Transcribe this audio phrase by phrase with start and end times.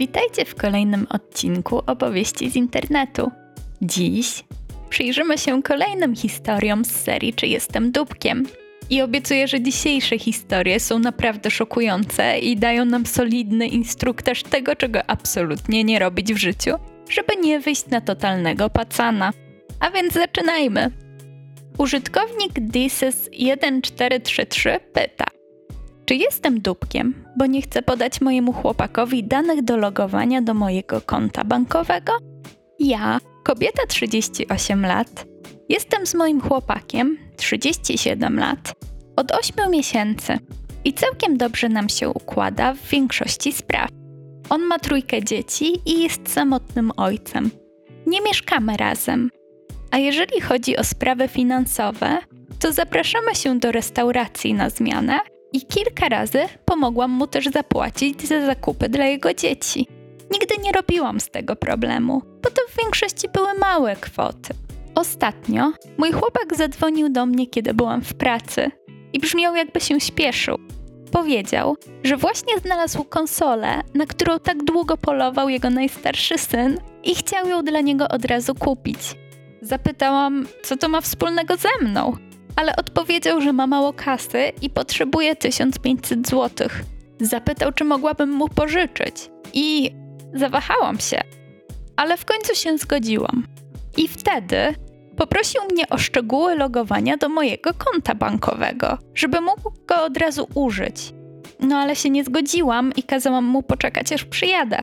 [0.00, 3.30] Witajcie w kolejnym odcinku opowieści z internetu.
[3.82, 4.44] Dziś
[4.90, 8.46] przyjrzymy się kolejnym historiom z serii Czy jestem dupkiem?
[8.90, 15.10] I obiecuję, że dzisiejsze historie są naprawdę szokujące i dają nam solidny instruktaż tego, czego
[15.10, 16.70] absolutnie nie robić w życiu,
[17.08, 19.32] żeby nie wyjść na totalnego pacana.
[19.80, 20.90] A więc zaczynajmy.
[21.78, 25.39] Użytkownik Dises1433 pyta:
[26.10, 31.44] Czy jestem dupkiem, bo nie chcę podać mojemu chłopakowi danych do logowania do mojego konta
[31.44, 32.12] bankowego?
[32.78, 35.26] Ja, kobieta 38 lat,
[35.68, 38.72] jestem z moim chłopakiem 37 lat
[39.16, 40.38] od 8 miesięcy
[40.84, 43.88] i całkiem dobrze nam się układa w większości spraw.
[44.48, 47.50] On ma trójkę dzieci i jest samotnym ojcem.
[48.06, 49.30] Nie mieszkamy razem.
[49.90, 52.18] A jeżeli chodzi o sprawy finansowe,
[52.58, 55.20] to zapraszamy się do restauracji na zmianę
[55.52, 59.86] i kilka razy pomogłam mu też zapłacić za zakupy dla jego dzieci.
[60.32, 64.54] Nigdy nie robiłam z tego problemu, bo to w większości były małe kwoty.
[64.94, 68.70] Ostatnio mój chłopak zadzwonił do mnie, kiedy byłam w pracy
[69.12, 70.58] i brzmiał jakby się śpieszył.
[71.12, 77.48] Powiedział, że właśnie znalazł konsolę, na którą tak długo polował jego najstarszy syn i chciał
[77.48, 78.98] ją dla niego od razu kupić.
[79.62, 82.16] Zapytałam, co to ma wspólnego ze mną,
[82.56, 86.68] ale odpowiedział, że ma mało kasy i potrzebuje 1500 zł.
[87.20, 89.90] Zapytał, czy mogłabym mu pożyczyć i
[90.34, 91.20] zawahałam się,
[91.96, 93.46] ale w końcu się zgodziłam.
[93.96, 94.74] I wtedy
[95.16, 101.12] poprosił mnie o szczegóły logowania do mojego konta bankowego, żeby mógł go od razu użyć.
[101.60, 104.78] No ale się nie zgodziłam i kazałam mu poczekać, aż przyjadę.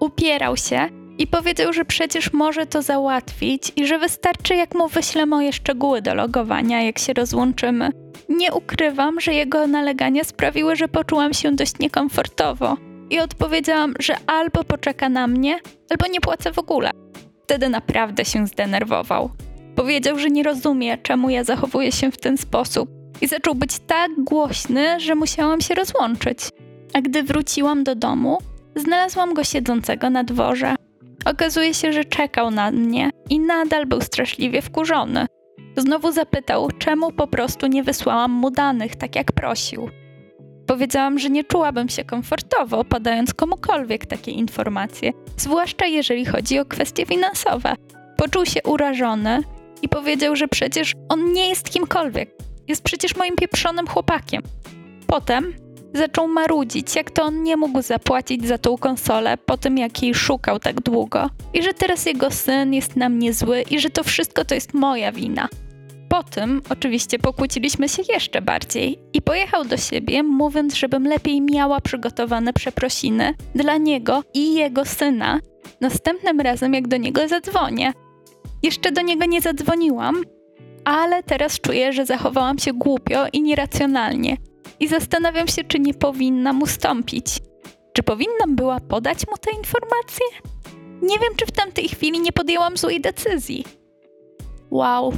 [0.00, 0.88] Upierał się
[1.20, 6.02] i powiedział, że przecież może to załatwić i że wystarczy, jak mu wyślę moje szczegóły
[6.02, 7.90] do logowania, jak się rozłączymy.
[8.28, 12.76] Nie ukrywam, że jego nalegania sprawiły, że poczułam się dość niekomfortowo
[13.10, 15.58] i odpowiedziałam, że albo poczeka na mnie,
[15.90, 16.90] albo nie płacę w ogóle.
[17.44, 19.30] Wtedy naprawdę się zdenerwował.
[19.76, 22.90] Powiedział, że nie rozumie, czemu ja zachowuję się w ten sposób
[23.20, 26.38] i zaczął być tak głośny, że musiałam się rozłączyć.
[26.94, 28.38] A gdy wróciłam do domu,
[28.76, 30.74] znalazłam go siedzącego na dworze.
[31.30, 35.26] Okazuje się, że czekał na mnie i nadal był straszliwie wkurzony.
[35.76, 39.90] Znowu zapytał, czemu po prostu nie wysłałam mu danych, tak jak prosił.
[40.66, 47.06] Powiedziałam, że nie czułabym się komfortowo podając komukolwiek takie informacje, zwłaszcza jeżeli chodzi o kwestie
[47.06, 47.74] finansowe.
[48.16, 49.42] Poczuł się urażony
[49.82, 52.30] i powiedział, że przecież on nie jest kimkolwiek.
[52.68, 54.42] Jest przecież moim pieprzonym chłopakiem.
[55.06, 55.54] Potem
[55.94, 60.14] zaczął marudzić, jak to on nie mógł zapłacić za tą konsolę po tym, jak jej
[60.14, 61.30] szukał tak długo.
[61.54, 64.74] I że teraz jego syn jest na mnie zły i że to wszystko to jest
[64.74, 65.48] moja wina.
[66.08, 71.80] Po tym oczywiście pokłóciliśmy się jeszcze bardziej i pojechał do siebie, mówiąc, żebym lepiej miała
[71.80, 75.40] przygotowane przeprosiny dla niego i jego syna
[75.80, 77.92] następnym razem, jak do niego zadzwonię.
[78.62, 80.22] Jeszcze do niego nie zadzwoniłam,
[80.84, 84.36] ale teraz czuję, że zachowałam się głupio i nieracjonalnie
[84.80, 87.26] i zastanawiam się, czy nie powinnam ustąpić.
[87.92, 90.26] Czy powinnam była podać mu te informacje?
[91.02, 93.64] Nie wiem, czy w tamtej chwili nie podjęłam złej decyzji.
[94.70, 95.12] Wow,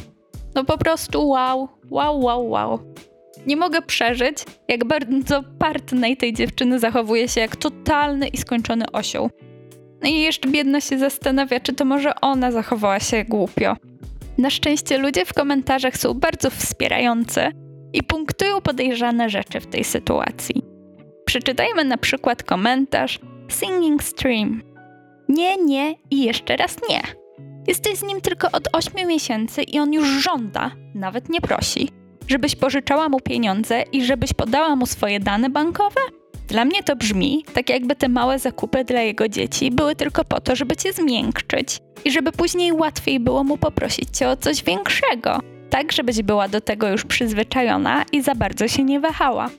[0.55, 2.79] no po prostu wow, wow, wow, wow.
[3.47, 9.31] Nie mogę przeżyć, jak bardzo partnej tej dziewczyny zachowuje się jak totalny i skończony osioł.
[10.03, 13.77] No i jeszcze biedna się zastanawia, czy to może ona zachowała się głupio.
[14.39, 17.51] Na szczęście ludzie w komentarzach są bardzo wspierający
[17.93, 20.65] i punktują podejrzane rzeczy w tej sytuacji.
[21.25, 24.63] Przeczytajmy na przykład komentarz Singing Stream.
[25.29, 27.03] Nie, nie i jeszcze raz nie.
[27.67, 31.89] Jesteś z nim tylko od 8 miesięcy i on już żąda, nawet nie prosi,
[32.29, 36.01] żebyś pożyczała mu pieniądze i żebyś podała mu swoje dane bankowe?
[36.49, 40.41] Dla mnie to brzmi tak, jakby te małe zakupy dla jego dzieci były tylko po
[40.41, 45.39] to, żeby cię zmiękczyć i żeby później łatwiej było mu poprosić cię o coś większego,
[45.73, 49.51] tak żebyś była do tego już przyzwyczajona i za bardzo się nie wahała.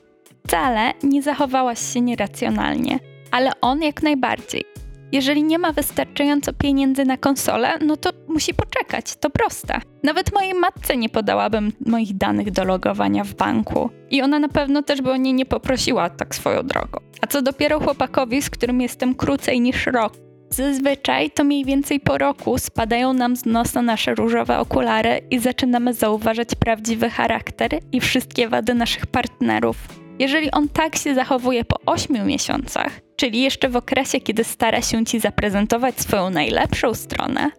[0.46, 2.98] Wcale nie zachowałaś się nieracjonalnie,
[3.30, 4.64] ale on jak najbardziej.
[5.12, 9.80] Jeżeli nie ma wystarczająco pieniędzy na konsolę, no to musi poczekać, to proste.
[10.02, 13.90] Nawet mojej matce nie podałabym moich danych do logowania w banku.
[14.10, 16.98] I ona na pewno też by o nie nie poprosiła tak swoją drogą.
[17.20, 20.23] A co dopiero chłopakowi, z którym jestem krócej niż rok.
[20.56, 25.94] Zazwyczaj to mniej więcej po roku spadają nam z nosa nasze różowe okulary i zaczynamy
[25.94, 29.76] zauważać prawdziwy charakter i wszystkie wady naszych partnerów.
[30.18, 35.04] Jeżeli on tak się zachowuje po 8 miesiącach, czyli jeszcze w okresie, kiedy stara się
[35.04, 37.50] ci zaprezentować swoją najlepszą stronę,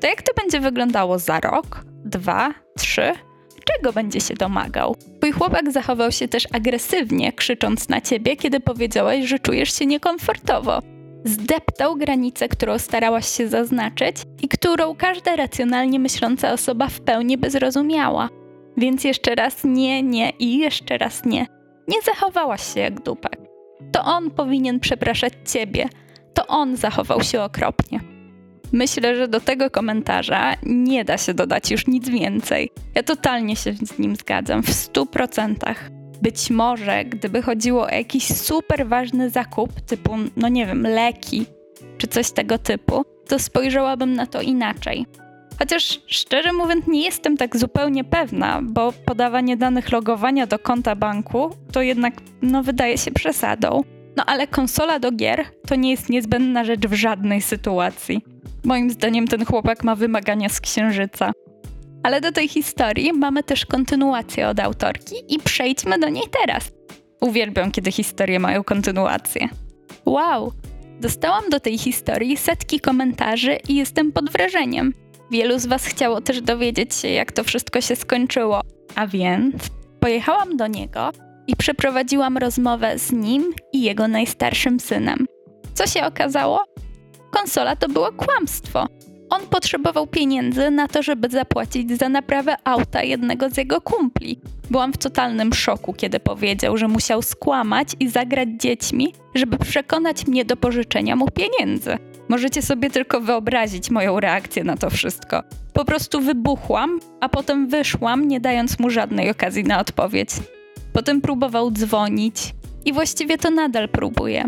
[0.00, 3.12] to jak to będzie wyglądało za rok, dwa, trzy?
[3.72, 4.96] Czego będzie się domagał?
[5.18, 10.93] Twój chłopak zachował się też agresywnie, krzycząc na ciebie, kiedy powiedziałaś, że czujesz się niekomfortowo.
[11.24, 17.50] Zdeptał granicę, którą starałaś się zaznaczyć i którą każda racjonalnie myśląca osoba w pełni by
[17.50, 18.28] zrozumiała.
[18.76, 21.46] Więc jeszcze raz nie, nie i jeszcze raz nie.
[21.88, 23.40] Nie zachowałaś się jak dupek.
[23.92, 25.88] To on powinien przepraszać ciebie.
[26.34, 28.00] To on zachował się okropnie.
[28.72, 32.70] Myślę, że do tego komentarza nie da się dodać już nic więcej.
[32.94, 35.90] Ja totalnie się z nim zgadzam, w stu procentach.
[36.22, 41.46] Być może, gdyby chodziło o jakiś super ważny zakup, typu, no nie wiem, leki
[41.98, 45.06] czy coś tego typu, to spojrzałabym na to inaczej.
[45.58, 51.50] Chociaż szczerze mówiąc, nie jestem tak zupełnie pewna, bo podawanie danych logowania do konta banku
[51.72, 53.82] to jednak, no, wydaje się przesadą.
[54.16, 58.24] No ale konsola do gier to nie jest niezbędna rzecz w żadnej sytuacji.
[58.64, 61.32] Moim zdaniem ten chłopak ma wymagania z księżyca.
[62.04, 66.72] Ale do tej historii mamy też kontynuację od autorki i przejdźmy do niej teraz.
[67.20, 69.48] Uwielbiam, kiedy historie mają kontynuację.
[70.06, 70.52] Wow!
[71.00, 74.92] Dostałam do tej historii setki komentarzy i jestem pod wrażeniem.
[75.30, 78.60] Wielu z Was chciało też dowiedzieć się, jak to wszystko się skończyło.
[78.94, 79.54] A więc
[80.00, 81.10] pojechałam do niego
[81.46, 85.26] i przeprowadziłam rozmowę z nim i jego najstarszym synem.
[85.74, 86.64] Co się okazało?
[87.30, 88.86] Konsola to było kłamstwo.
[89.34, 94.40] On potrzebował pieniędzy na to, żeby zapłacić za naprawę auta jednego z jego kumpli.
[94.70, 100.44] Byłam w totalnym szoku, kiedy powiedział, że musiał skłamać i zagrać dziećmi, żeby przekonać mnie
[100.44, 101.98] do pożyczenia mu pieniędzy.
[102.28, 105.42] Możecie sobie tylko wyobrazić moją reakcję na to wszystko.
[105.72, 110.30] Po prostu wybuchłam, a potem wyszłam, nie dając mu żadnej okazji na odpowiedź.
[110.92, 112.36] Potem próbował dzwonić
[112.84, 114.44] i właściwie to nadal próbuje.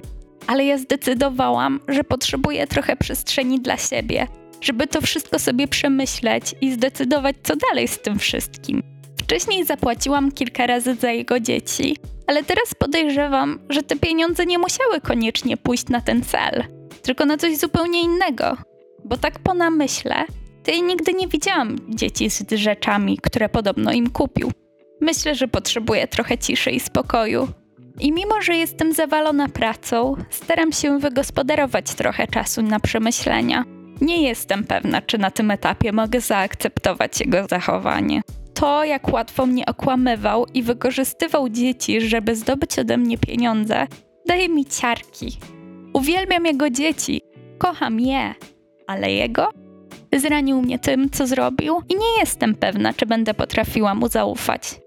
[0.46, 4.26] Ale ja zdecydowałam, że potrzebuję trochę przestrzeni dla siebie,
[4.60, 8.82] żeby to wszystko sobie przemyśleć i zdecydować, co dalej z tym wszystkim.
[9.20, 15.00] Wcześniej zapłaciłam kilka razy za jego dzieci, ale teraz podejrzewam, że te pieniądze nie musiały
[15.00, 16.64] koniecznie pójść na ten cel,
[17.02, 18.56] tylko na coś zupełnie innego.
[19.04, 20.14] Bo tak po namyśle,
[20.64, 24.50] to ja nigdy nie widziałam dzieci z rzeczami, które podobno im kupił.
[25.00, 27.48] Myślę, że potrzebuję trochę ciszy i spokoju.
[28.00, 33.64] I mimo, że jestem zawalona pracą, staram się wygospodarować trochę czasu na przemyślenia.
[34.00, 38.22] Nie jestem pewna, czy na tym etapie mogę zaakceptować jego zachowanie.
[38.54, 43.86] To, jak łatwo mnie okłamywał i wykorzystywał dzieci, żeby zdobyć ode mnie pieniądze,
[44.26, 45.38] daje mi ciarki.
[45.92, 47.20] Uwielbiam jego dzieci,
[47.58, 48.34] kocham je,
[48.86, 49.48] ale jego?
[50.16, 54.80] Zranił mnie tym, co zrobił, i nie jestem pewna, czy będę potrafiła mu zaufać.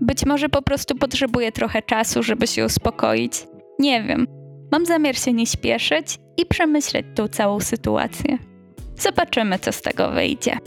[0.00, 3.32] Być może po prostu potrzebuję trochę czasu, żeby się uspokoić.
[3.78, 4.26] Nie wiem.
[4.72, 8.38] Mam zamiar się nie śpieszyć i przemyśleć tą całą sytuację.
[8.98, 10.58] Zobaczymy, co z tego wyjdzie.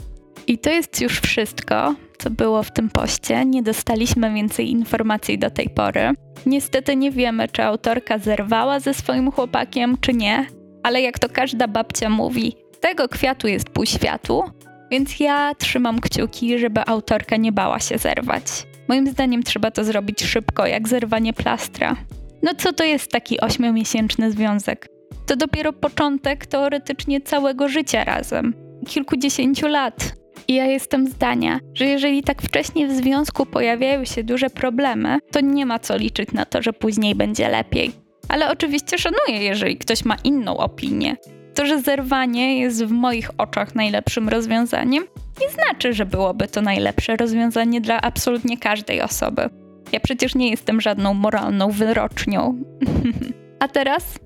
[0.48, 3.46] I to jest już wszystko, co było w tym poście.
[3.46, 6.10] Nie dostaliśmy więcej informacji do tej pory.
[6.46, 10.46] Niestety nie wiemy, czy autorka zerwała ze swoim chłopakiem, czy nie,
[10.84, 14.44] ale jak to każda babcia mówi, tego kwiatu jest pół światu,
[14.92, 18.44] więc ja trzymam kciuki, żeby autorka nie bała się zerwać.
[18.88, 21.96] Moim zdaniem trzeba to zrobić szybko, jak zerwanie plastra.
[22.44, 24.91] No co to jest taki ośmiomiesięczny związek?
[25.32, 28.54] To dopiero początek teoretycznie całego życia razem.
[28.88, 30.14] Kilkudziesięciu lat.
[30.48, 35.42] I ja jestem zdania, że jeżeli tak wcześnie w związku pojawiają się duże problemy, to
[35.42, 37.92] nie ma co liczyć na to, że później będzie lepiej.
[38.30, 41.16] Ale oczywiście szanuję, jeżeli ktoś ma inną opinię.
[41.54, 45.04] To, że zerwanie jest w moich oczach najlepszym rozwiązaniem,
[45.42, 49.50] nie znaczy, że byłoby to najlepsze rozwiązanie dla absolutnie każdej osoby.
[49.92, 52.64] Ja przecież nie jestem żadną moralną wyrocznią.
[53.60, 54.20] A teraz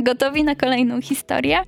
[0.00, 1.62] gotowi na kolejną historię?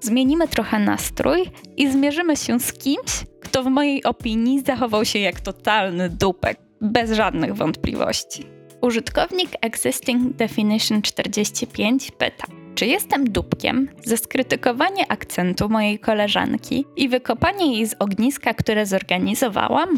[0.00, 1.42] Zmienimy trochę nastrój
[1.76, 7.12] i zmierzymy się z kimś, kto w mojej opinii zachował się jak totalny dupek, bez
[7.12, 8.44] żadnych wątpliwości.
[8.82, 17.76] Użytkownik Existing Definition 45 pyta: czy jestem dupkiem za skrytykowanie akcentu mojej koleżanki i wykopanie
[17.76, 19.88] jej z ogniska, które zorganizowałam?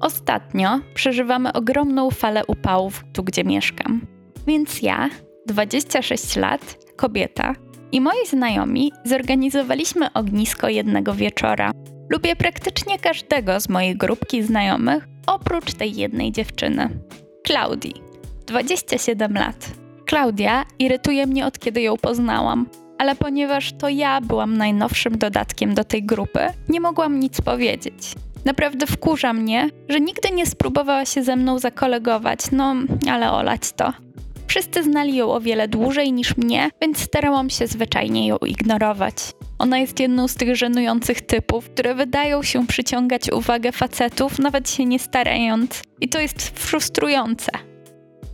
[0.00, 4.06] Ostatnio przeżywamy ogromną falę upałów tu, gdzie mieszkam.
[4.46, 5.10] Więc ja,
[5.46, 7.54] 26 lat, kobieta
[7.92, 11.70] i moi znajomi zorganizowaliśmy ognisko jednego wieczora.
[12.10, 16.88] Lubię praktycznie każdego z mojej grupki znajomych, oprócz tej jednej dziewczyny.
[17.44, 17.94] Klaudii,
[18.46, 19.70] 27 lat.
[20.06, 22.66] Klaudia irytuje mnie od kiedy ją poznałam,
[22.98, 28.12] ale ponieważ to ja byłam najnowszym dodatkiem do tej grupy, nie mogłam nic powiedzieć.
[28.44, 32.74] Naprawdę wkurza mnie, że nigdy nie spróbowała się ze mną zakolegować, no
[33.10, 33.92] ale olać to.
[34.46, 39.14] Wszyscy znali ją o wiele dłużej niż mnie, więc starałam się zwyczajnie ją ignorować.
[39.58, 44.84] Ona jest jedną z tych żenujących typów, które wydają się przyciągać uwagę facetów, nawet się
[44.84, 45.82] nie starając.
[46.00, 47.52] I to jest frustrujące.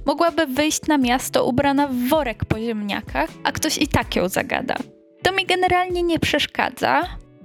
[0.07, 4.75] mogłaby wyjść na miasto ubrana w worek po ziemniakach, a ktoś i tak ją zagada.
[5.23, 7.03] To mi generalnie nie przeszkadza,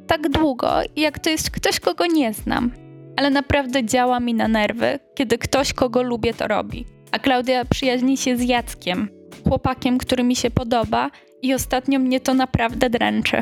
[0.08, 2.72] tak długo, jak to jest ktoś, kogo nie znam.
[3.18, 6.86] Ale naprawdę działa mi na nerwy, kiedy ktoś, kogo lubię, to robi.
[7.12, 9.10] A Klaudia przyjaźni się z Jackiem,
[9.48, 11.10] chłopakiem, który mi się podoba
[11.42, 13.42] i ostatnio mnie to naprawdę dręczy.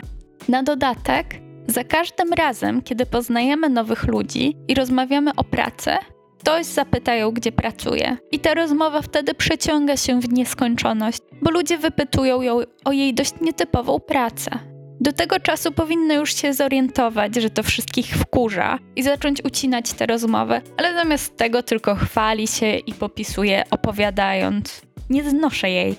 [0.49, 1.25] Na dodatek,
[1.67, 5.91] za każdym razem, kiedy poznajemy nowych ludzi i rozmawiamy o pracy,
[6.39, 8.17] ktoś zapyta ją, gdzie pracuje.
[8.31, 13.33] I ta rozmowa wtedy przeciąga się w nieskończoność, bo ludzie wypytują ją o jej dość
[13.41, 14.74] nietypową pracę.
[14.99, 20.05] Do tego czasu powinno już się zorientować, że to wszystkich wkurza i zacząć ucinać tę
[20.05, 24.81] rozmowę, ale zamiast tego tylko chwali się i popisuje, opowiadając.
[25.09, 25.95] Nie znoszę jej.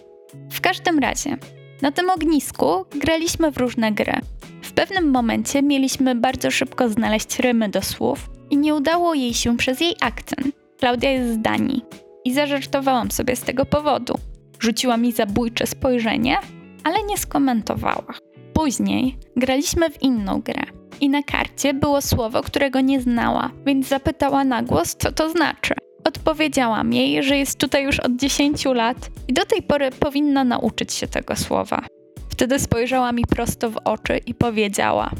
[0.52, 1.36] W każdym razie,
[1.82, 4.20] na tym ognisku graliśmy w różne gry.
[4.62, 9.56] W pewnym momencie mieliśmy bardzo szybko znaleźć rymy do słów i nie udało jej się
[9.56, 10.56] przez jej akcent.
[10.78, 11.84] Klaudia jest z Danii
[12.24, 14.14] i zażartowałam sobie z tego powodu.
[14.60, 16.36] Rzuciła mi zabójcze spojrzenie,
[16.84, 18.25] ale nie skomentowała.
[18.56, 20.62] Później graliśmy w inną grę
[21.00, 25.74] i na karcie było słowo, którego nie znała, więc zapytała na głos, co to znaczy.
[26.04, 28.96] Odpowiedziałam jej, że jest tutaj już od 10 lat
[29.28, 31.86] i do tej pory powinna nauczyć się tego słowa.
[32.28, 35.10] Wtedy spojrzała mi prosto w oczy i powiedziała: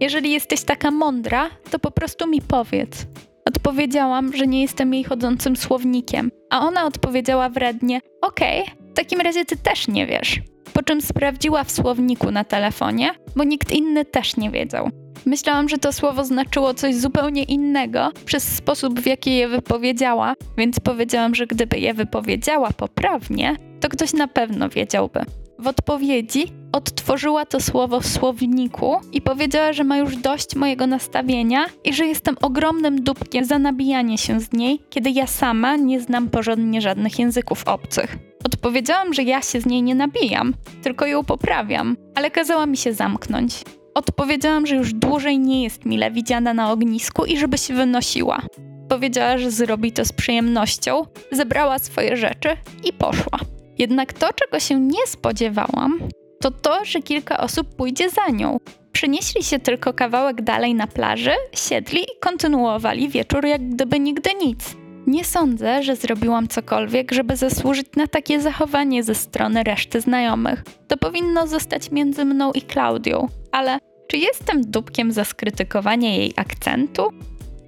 [0.00, 3.06] Jeżeli jesteś taka mądra, to po prostu mi powiedz.
[3.44, 9.20] Odpowiedziałam, że nie jestem jej chodzącym słownikiem, a ona odpowiedziała wrednie: Okej, okay, w takim
[9.20, 10.40] razie ty też nie wiesz.
[10.72, 14.90] Po czym sprawdziła w słowniku na telefonie, bo nikt inny też nie wiedział.
[15.26, 20.80] Myślałam, że to słowo znaczyło coś zupełnie innego przez sposób, w jaki je wypowiedziała, więc
[20.80, 25.20] powiedziałam, że gdyby je wypowiedziała poprawnie, to ktoś na pewno wiedziałby.
[25.58, 31.66] W odpowiedzi odtworzyła to słowo w słowniku i powiedziała, że ma już dość mojego nastawienia
[31.84, 36.28] i że jestem ogromnym dupkiem za nabijanie się z niej, kiedy ja sama nie znam
[36.28, 38.29] porządnie żadnych języków obcych.
[38.54, 42.92] Odpowiedziałam, że ja się z niej nie nabijam, tylko ją poprawiam, ale kazała mi się
[42.92, 43.62] zamknąć.
[43.94, 48.42] Odpowiedziałam, że już dłużej nie jest mile widziana na ognisku i żeby się wynosiła.
[48.88, 52.48] Powiedziała, że zrobi to z przyjemnością, zebrała swoje rzeczy
[52.84, 53.38] i poszła.
[53.78, 56.00] Jednak to, czego się nie spodziewałam,
[56.40, 58.58] to to, że kilka osób pójdzie za nią.
[58.92, 64.79] Przenieśli się tylko kawałek dalej na plaży, siedli i kontynuowali wieczór jak gdyby nigdy nic.
[65.06, 70.64] Nie sądzę, że zrobiłam cokolwiek, żeby zasłużyć na takie zachowanie ze strony reszty znajomych.
[70.88, 77.02] To powinno zostać między mną i Klaudią, ale czy jestem dupkiem za skrytykowanie jej akcentu?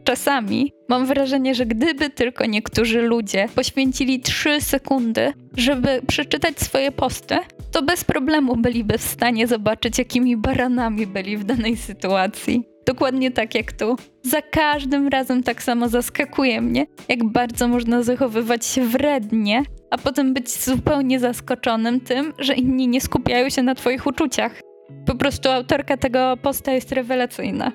[0.05, 7.39] Czasami mam wrażenie, że gdyby tylko niektórzy ludzie poświęcili 3 sekundy, żeby przeczytać swoje posty,
[7.73, 12.72] to bez problemu byliby w stanie zobaczyć, jakimi baranami byli w danej sytuacji.
[12.87, 13.97] Dokładnie tak jak tu.
[14.23, 20.35] Za każdym razem tak samo zaskakuje mnie, jak bardzo można zachowywać się wrednie, a potem
[20.35, 24.61] być zupełnie zaskoczonym tym, że inni nie skupiają się na Twoich uczuciach.
[25.07, 27.73] Po prostu autorka tego posta jest rewelacyjna.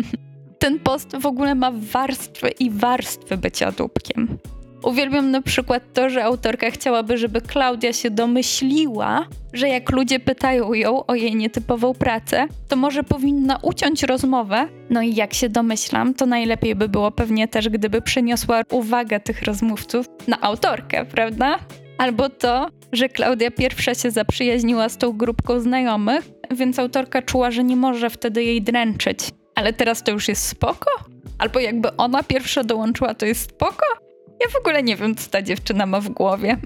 [0.58, 4.38] Ten post w ogóle ma warstwy i warstwy bycia dupkiem.
[4.84, 10.72] Uwielbiam na przykład to, że autorka chciałaby, żeby Klaudia się domyśliła, że jak ludzie pytają
[10.72, 14.68] ją o jej nietypową pracę, to może powinna uciąć rozmowę.
[14.90, 19.42] No i jak się domyślam, to najlepiej by było pewnie też, gdyby przeniosła uwagę tych
[19.42, 21.58] rozmówców na autorkę, prawda?
[21.98, 27.64] Albo to, że Klaudia pierwsza się zaprzyjaźniła z tą grupką znajomych, więc autorka czuła, że
[27.64, 29.18] nie może wtedy jej dręczyć.
[29.54, 30.90] Ale teraz to już jest spoko?
[31.38, 34.04] Albo jakby ona pierwsza dołączyła, to jest spoko?
[34.40, 36.56] Ja w ogóle nie wiem, co ta dziewczyna ma w głowie.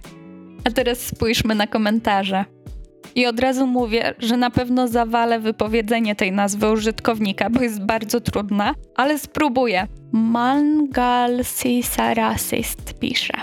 [0.65, 2.45] A teraz spójrzmy na komentarze.
[3.15, 8.21] I od razu mówię, że na pewno zawalę wypowiedzenie tej nazwy użytkownika, bo jest bardzo
[8.21, 9.87] trudna, ale spróbuję.
[10.13, 13.35] Mangal Sisarasist pisze.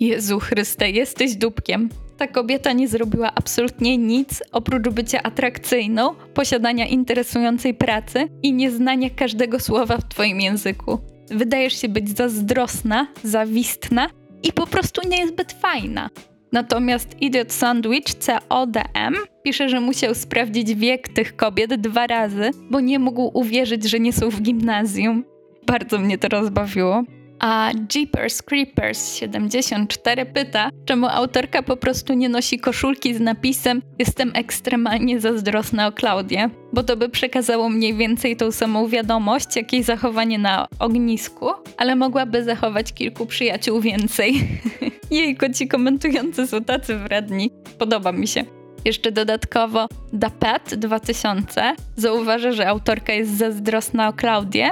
[0.00, 1.88] Jezu Chryste, jesteś dupkiem.
[2.16, 9.60] Ta kobieta nie zrobiła absolutnie nic oprócz bycia atrakcyjną, posiadania interesującej pracy i nieznania każdego
[9.60, 10.98] słowa w twoim języku.
[11.30, 14.08] Wydajesz się być zazdrosna, zawistna
[14.42, 16.10] i po prostu niezbyt fajna.
[16.52, 18.14] Natomiast Idiot Sandwich
[18.48, 24.00] CODM pisze, że musiał sprawdzić wiek tych kobiet dwa razy, bo nie mógł uwierzyć, że
[24.00, 25.24] nie są w gimnazjum.
[25.66, 27.02] Bardzo mnie to rozbawiło.
[27.40, 34.32] A Jeepers Creepers 74 pyta, czemu autorka po prostu nie nosi koszulki z napisem Jestem
[34.34, 39.82] ekstremalnie zazdrosna o Klaudię, bo to by przekazało mniej więcej tą samą wiadomość, jak jej
[39.82, 44.34] zachowanie na ognisku, ale mogłaby zachować kilku przyjaciół więcej.
[45.10, 47.50] Jej ci komentujący są tacy wredni.
[47.78, 48.44] Podoba mi się.
[48.84, 54.70] Jeszcze dodatkowo Dapet 2000 zauważa, że autorka jest zazdrosna o Klaudię,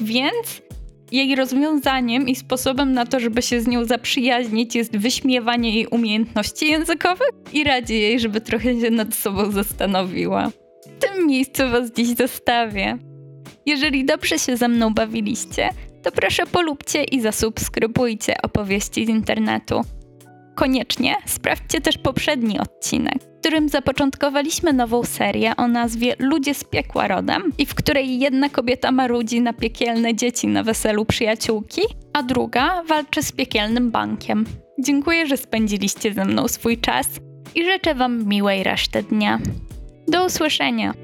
[0.00, 0.62] więc
[1.12, 6.70] jej rozwiązaniem i sposobem na to, żeby się z nią zaprzyjaźnić, jest wyśmiewanie jej umiejętności
[6.70, 10.50] językowych i radzi jej, żeby trochę się nad sobą zastanowiła.
[10.86, 12.98] W tym miejscu Was dziś zostawię.
[13.66, 15.68] Jeżeli dobrze się ze mną bawiliście,
[16.02, 19.80] to proszę polubcie i zasubskrybujcie opowieści z internetu.
[20.54, 27.52] Koniecznie sprawdźcie też poprzedni odcinek, którym zapoczątkowaliśmy nową serię o nazwie Ludzie z piekła rodem
[27.58, 31.82] i w której jedna kobieta marudzi na piekielne dzieci na weselu przyjaciółki,
[32.12, 34.46] a druga walczy z piekielnym bankiem.
[34.78, 37.08] Dziękuję, że spędziliście ze mną swój czas
[37.54, 39.38] i życzę Wam miłej reszty dnia.
[40.08, 40.94] Do usłyszenia!